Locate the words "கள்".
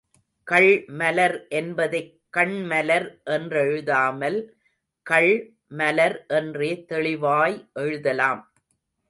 0.47-0.69, 5.05-5.31